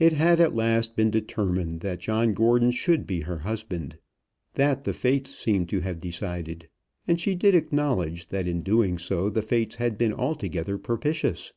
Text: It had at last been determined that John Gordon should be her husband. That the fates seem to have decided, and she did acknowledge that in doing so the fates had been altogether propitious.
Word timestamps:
It 0.00 0.12
had 0.12 0.40
at 0.40 0.56
last 0.56 0.96
been 0.96 1.08
determined 1.12 1.78
that 1.78 2.00
John 2.00 2.32
Gordon 2.32 2.72
should 2.72 3.06
be 3.06 3.20
her 3.20 3.38
husband. 3.46 3.96
That 4.54 4.82
the 4.82 4.92
fates 4.92 5.36
seem 5.38 5.66
to 5.66 5.82
have 5.82 6.00
decided, 6.00 6.68
and 7.06 7.20
she 7.20 7.36
did 7.36 7.54
acknowledge 7.54 8.26
that 8.30 8.48
in 8.48 8.62
doing 8.64 8.98
so 8.98 9.30
the 9.30 9.42
fates 9.42 9.76
had 9.76 9.96
been 9.96 10.12
altogether 10.12 10.78
propitious. 10.78 11.52